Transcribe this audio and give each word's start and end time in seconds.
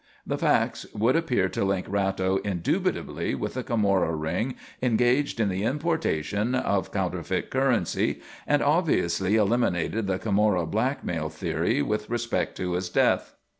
The 0.25 0.39
facts 0.39 0.87
would 0.95 1.15
appear 1.15 1.47
to 1.49 1.63
link 1.63 1.85
Ratto 1.87 2.37
indubitably 2.43 3.35
with 3.35 3.53
the 3.53 3.61
Camorra 3.61 4.15
ring 4.15 4.55
engaged 4.81 5.39
in 5.39 5.47
the 5.47 5.63
importation 5.63 6.55
of 6.55 6.91
counterfeit 6.91 7.51
currency 7.51 8.19
and 8.47 8.63
obviously 8.63 9.35
eliminated 9.35 10.07
the 10.07 10.17
Camorra 10.17 10.65
blackmail 10.65 11.29
theory 11.29 11.83
with 11.83 12.09
respect 12.09 12.57
to 12.57 12.71
his 12.71 12.89
death. 12.89 13.35